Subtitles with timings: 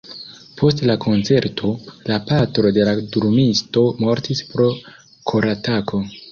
[0.61, 1.73] Post la koncerto,
[2.13, 4.69] la patro de la drumisto mortis pro
[5.35, 6.05] koratako.